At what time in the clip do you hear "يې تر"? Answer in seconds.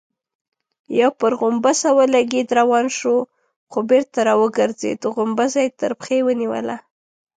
5.65-5.91